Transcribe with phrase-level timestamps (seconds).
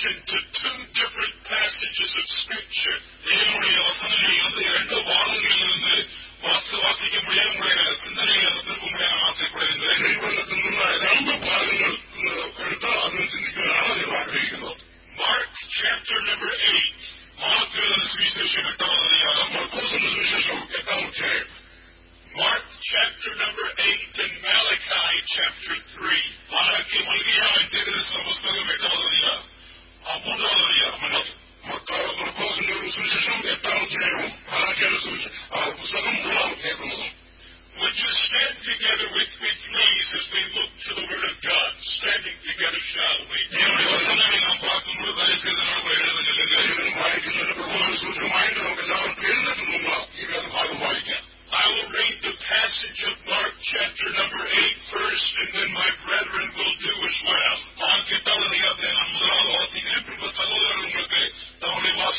[0.00, 0.49] attention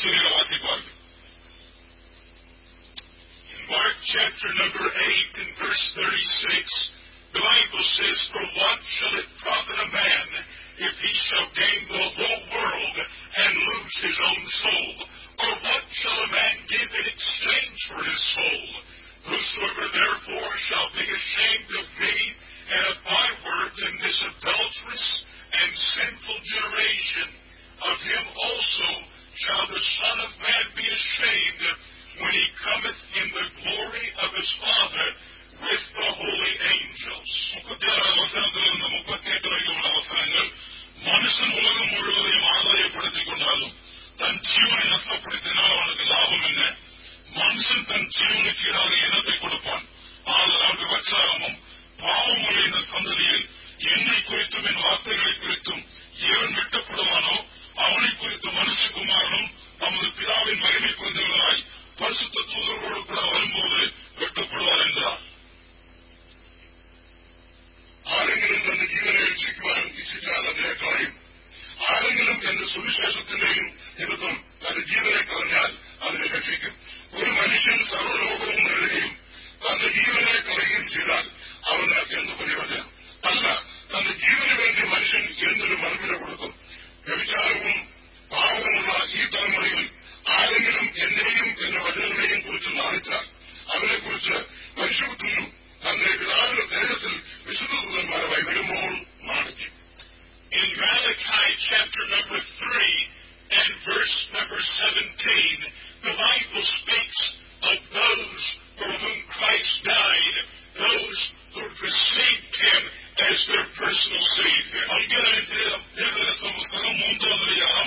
[0.02, 0.10] In
[3.70, 6.90] Mark chapter number 8 and verse 36,
[7.30, 10.26] the Bible says, For what shall it profit a man
[10.82, 15.06] if he shall gain the whole world and lose his own soul?
[15.38, 18.66] Or what shall a man give in exchange for his soul?
[19.22, 22.16] Whosoever therefore shall be ashamed of me
[22.74, 25.06] and of my words in this adulterous
[25.62, 27.38] and sinful generation,
[27.86, 31.62] of him also shall the Son of Man be ashamed
[32.18, 35.08] when he cometh in the glory of his Father
[35.62, 37.30] with the holy angels.
[41.02, 43.70] മനുഷ്യൻ ഉലകം മുഴുവനെയും ആദായപ്പെടുത്തിക്കൊണ്ടാലും
[44.18, 46.62] தன் ஜீவனை நஷ்டப்படுத்தினால் அவனுக்கு லாபம் என்ன
[47.34, 49.84] மனுஷன் தன் ஜீவனுக்கு ஈடாக இனத்தை கொடுப்பான்
[50.32, 51.56] ஆதலால் விபச்சாரமும்
[51.98, 53.44] பாவமுள்ள இந்த சந்ததியில்
[53.88, 55.82] என்னை குறித்தும் என் வார்த்தைகளை குறித்தும்
[57.77, 59.49] அவனை குறித்து மனுஷகுமாரனும்
[59.81, 61.63] தமது பிதாவின் மகிமை புரிந்தவர்களாய்
[61.99, 63.79] பரிசுத்த தூதர்களோடு கூட வரும்போது
[64.17, 65.23] வெட்டப்படுவார் என்றார்
[68.11, 71.13] ആരെങ്കിലും തന്റെ ജീവനെ രക്ഷിക്കുവാൻ ഇച്ഛിച്ചാൽ അതിനെ കളയും
[71.87, 73.65] ആരെങ്കിലും എന്റെ സുവിശേഷത്തിന്റെയും
[73.97, 75.71] നിമിത്തം തന്റെ ജീവനെ കളഞ്ഞാൽ
[76.01, 76.73] അതിനെ രക്ഷിക്കും
[77.13, 79.11] ഒരു മനുഷ്യൻ സർവ്വലോകവും നേടുകയും
[79.65, 81.25] തന്റെ ജീവനെ കളയുകയും ചെയ്താൽ
[81.65, 82.87] അവന് എന്ത് പ്രയോജനം
[83.23, 83.45] അല്ല
[83.91, 86.53] തന്റെ ജീവന് വേണ്ടി മനുഷ്യൻ എന്തൊരു മറുപടി കൊടുക്കും
[100.52, 102.46] In Malachi chapter number 3
[103.50, 107.20] and verse number 17, the Bible speaks
[107.66, 108.44] of those
[108.78, 110.36] for whom Christ died,
[110.78, 111.18] those
[111.56, 112.82] who received him
[113.12, 114.84] as their personal savior.
[114.94, 115.62] அங்கீகரித்து
[115.94, 117.82] கிறிஸ்துவ மூன்றாவதாக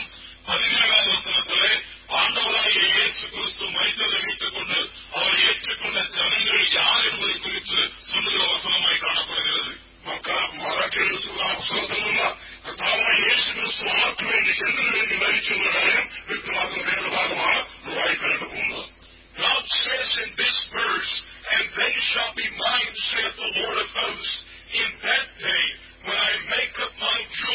[0.47, 1.69] பதினேழாவது
[2.15, 4.77] ஆண்டவராக இயேசு கிறிஸ்து மனிதரை வைத்துக் கொண்டு
[5.17, 7.79] அவர் ஏற்றுக்கொண்ட ஜனங்கள் யார் என்பதை குறித்து
[8.09, 9.73] சொல்லுகிற வசனமாய் காணப்படுகிறது
[10.57, 12.29] மராட்டியில் சொல்லுங்களா
[12.75, 17.55] தாமாக இயேசு கிறிஸ்து ஆற்ற வேண்டிய சென்று விவரிச்சுள்ள காரியம் விற்கமாக வேறு பாகமாக
[17.97, 18.83] வாய்ப்பு போகிறது
[19.37, 21.09] God says in this verse,
[21.53, 25.65] and they shall be mine, saith the Lord of hosts in that day
[26.09, 27.54] when I make up my jewels.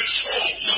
[0.00, 0.46] is full.
[0.66, 0.74] No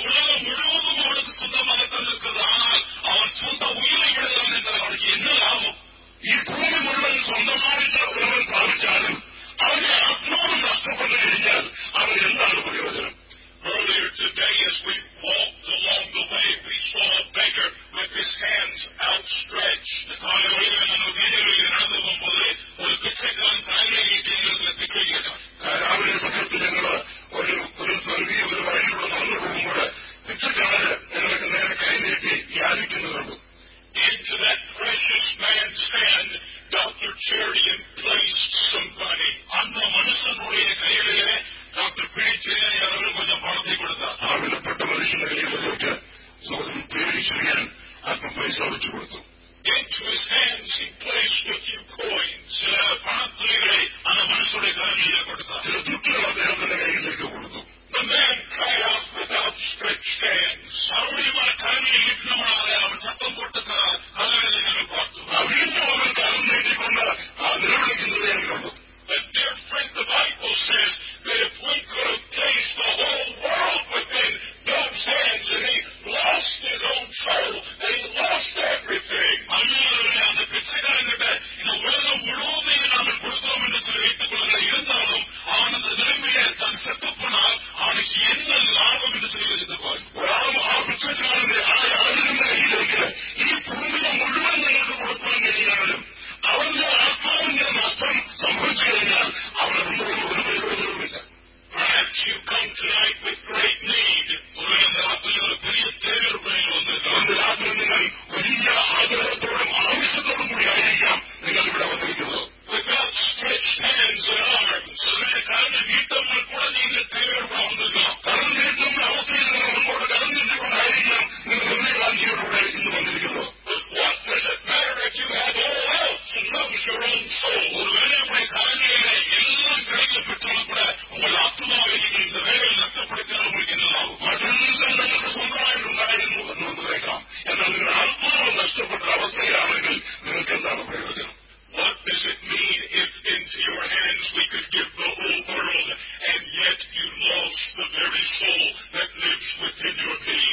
[142.86, 147.88] if into your hands we could give the whole world, and yet you lost the
[147.98, 150.45] very soul that lives within your being.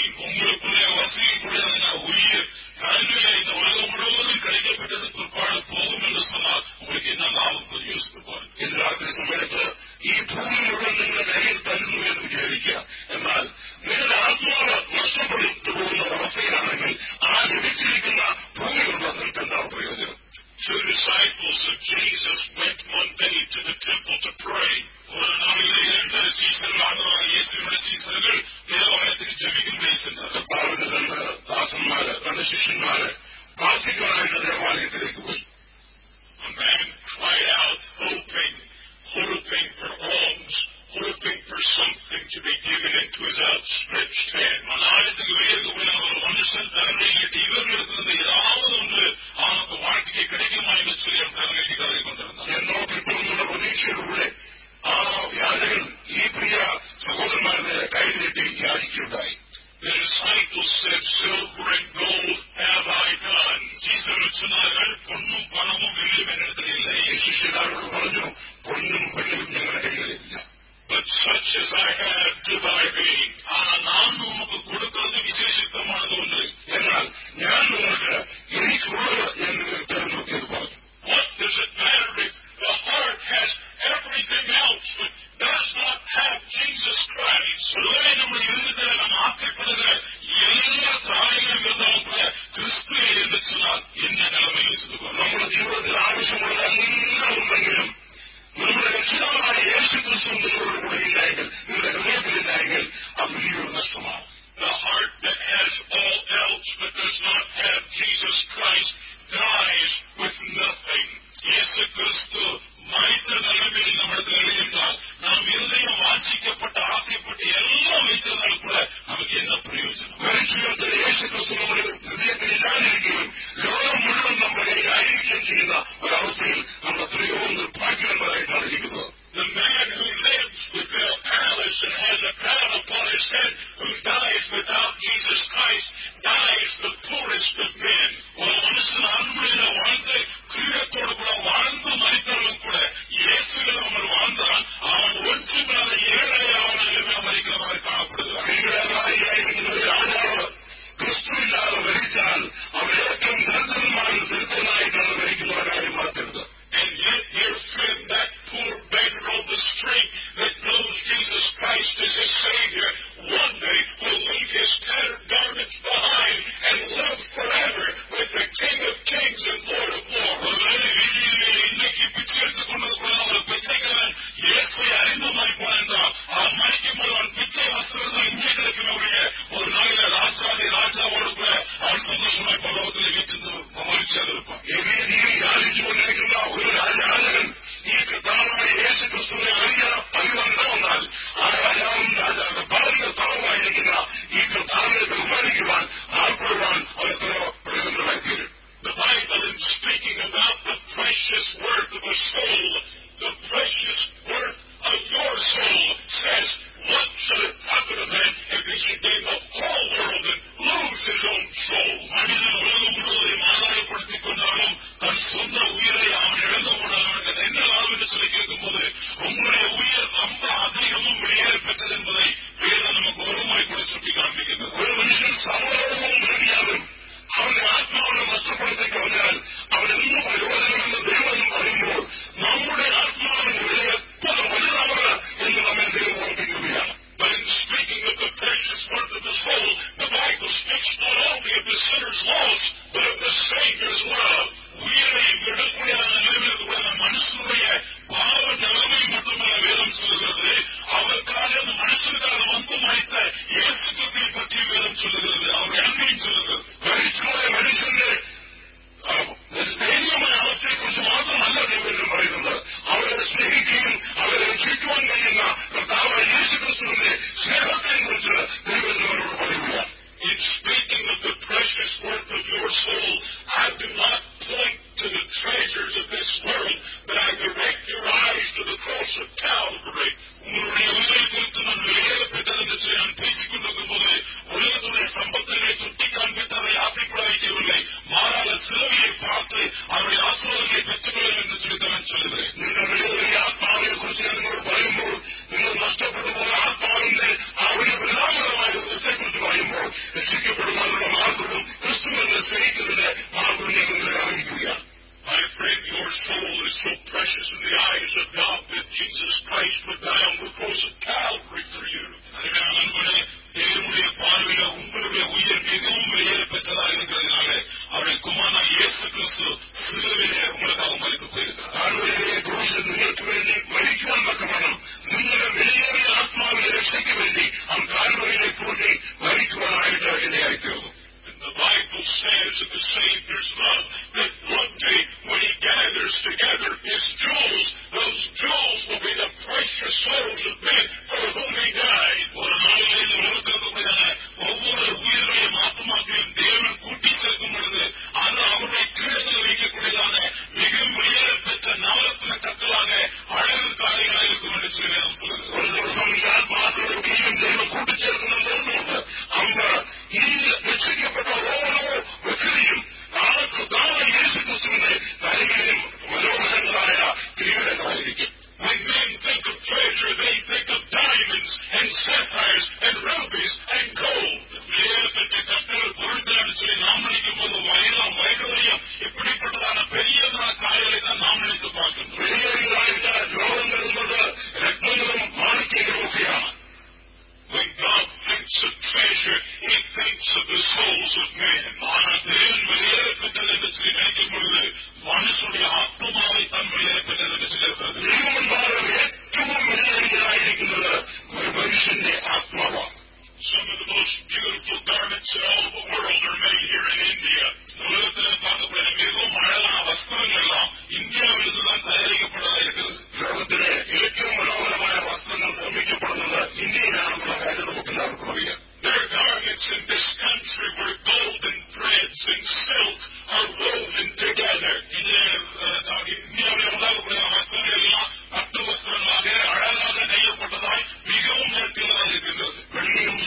[71.54, 73.36] as I have to thy feet.
[73.46, 73.86] Amen.
[73.86, 74.03] Ah,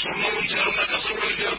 [0.06, 1.58] Shalom, shalom, shalom, shalom, shalom,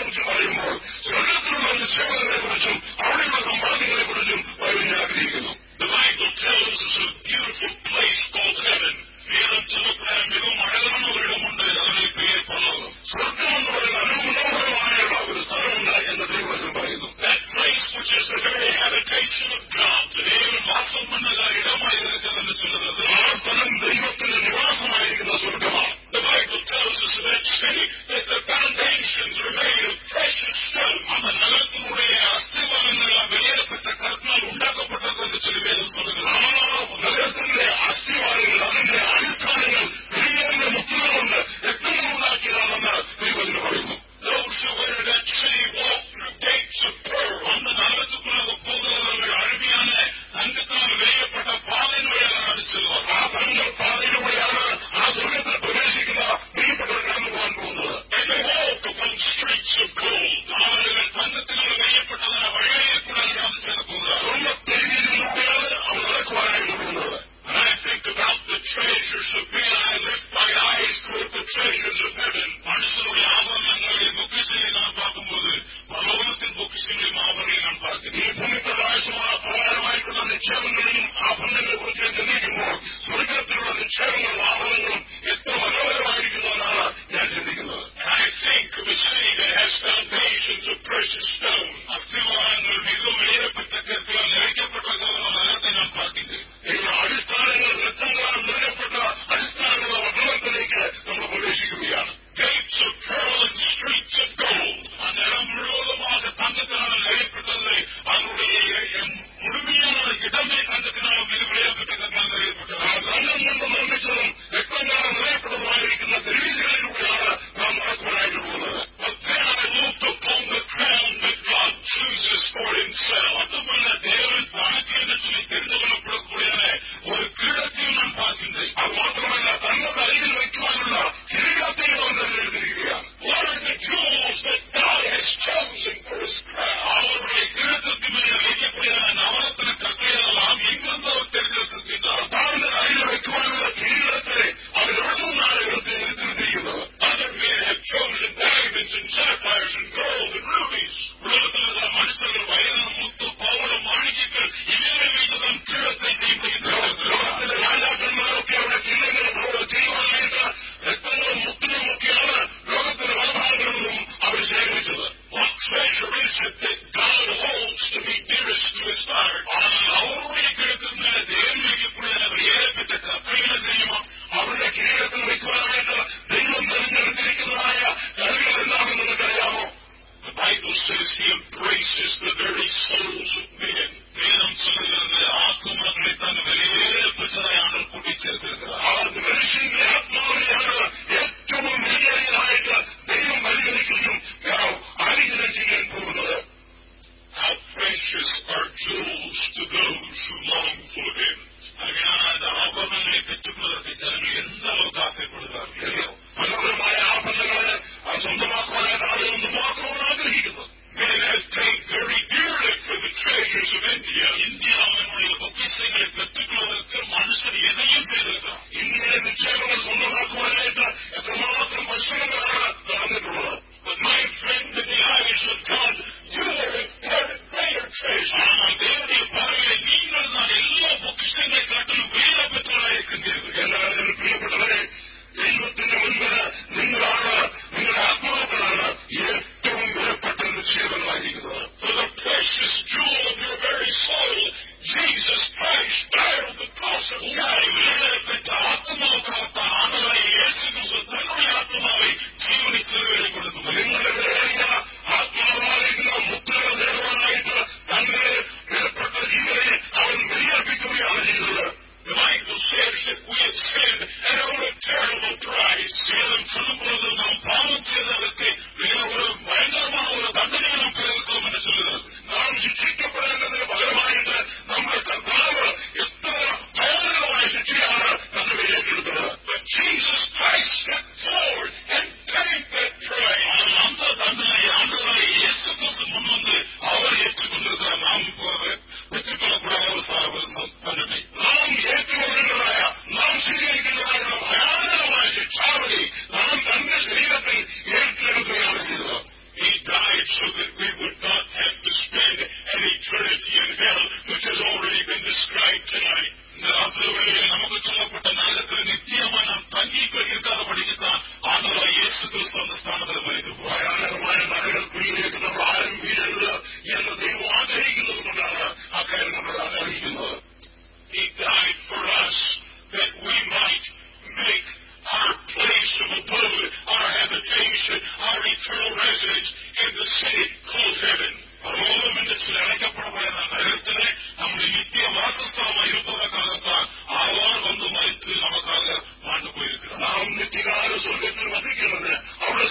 [125.21, 126.00] ついてるのか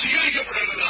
[0.02, 0.89] security का protect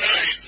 [0.00, 0.41] tonight.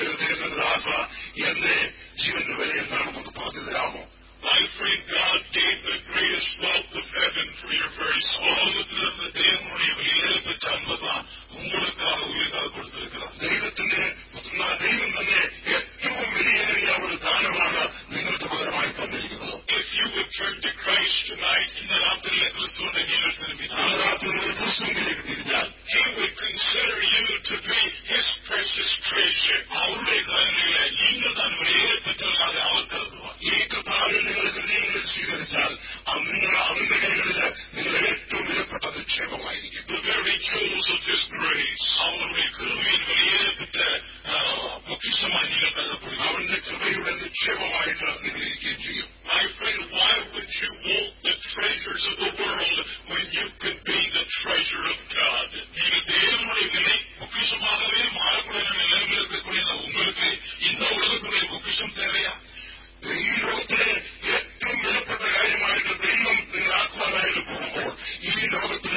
[0.00, 0.90] El desenlace
[1.34, 1.44] y.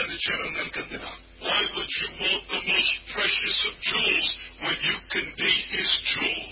[0.07, 4.27] Why would you want the most precious of jewels
[4.61, 6.47] when you can be his jewel?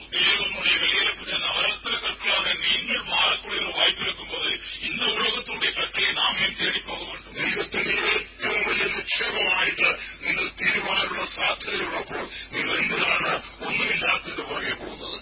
[10.26, 13.32] നിങ്ങൾ തീരുമാനമുള്ള സാധ്യതയുള്ളപ്പോൾ നിങ്ങൾ എന്തിനാണ്
[13.68, 15.18] ഒന്നുമില്ലാത്തതിന് പുറകെ പോകുന്നത്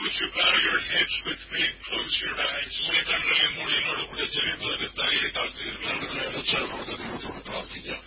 [0.00, 2.74] Would you bow your heads with me and close your eyes?
[2.80, 4.52] നമ്മുടെ കണ്ണുകളെ മൂടി എന്നോട് കൂടെ ചെറിയ
[4.98, 6.18] തലയെ താഴ്ത്തിയിരുന്നു നമുക്ക്
[7.02, 8.02] ദൈവത്തോട് പ്രാർത്ഥിക്കാം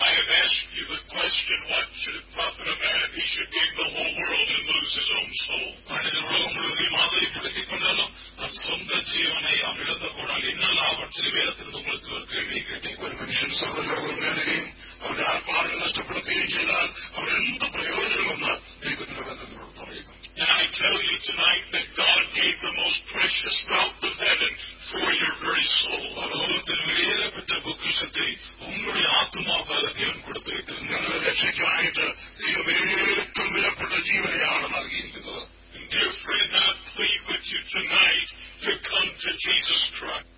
[0.00, 3.46] I have asked you the question, what should it profit a man if he should
[3.48, 5.68] gain the whole world and lose his own soul?
[5.90, 8.08] മനിത ഉലകം മുഴുവൻ മാതൃപ്പെടുത്തിക്കൊണ്ടാലും
[8.40, 14.66] താൻ സ്വന്തം ജീവനെ അവൻ ഇഴന്നപ്പോഴാൽ ഇന്നലാവൻ ശരീരത്തിന് നിങ്ങൾക്ക് കേൾവി കേട്ടി ഒരു മനുഷ്യൻ സർവ്വലോകം നേടുകയും
[15.04, 18.52] അവന്റെ ആത്മാവിനെ നഷ്ടപ്പെടുത്തുകയും ചെയ്താൽ അവൻ എന്ത് പ്രയോജനമെന്ന്
[18.86, 24.00] ദൈവത്തിന്റെ ബന്ധത്തിനോട് പറയുന്നു And I tell you tonight that God gave the most precious wealth
[24.02, 24.52] of heaven
[24.90, 26.06] for your very soul.
[26.34, 28.26] ലോകത്തിൽ വിലയേറപ്പെട്ട പൊക്കിഷത്തെ
[28.66, 32.06] ഉങ്ങളുടെ ആത്മാഭാരത്തെയും കൊടുത്തു നിങ്ങളുടെ രക്ഷയ്ക്കായിട്ട്
[32.42, 35.42] ദൈവം ഏറ്റവും വിലപ്പെട്ട ജീവനെയാണ് നൽകിയിരിക്കുന്നത്
[35.76, 38.28] And dear friend, I plead with you tonight
[38.66, 40.28] to come to Jesus Christ.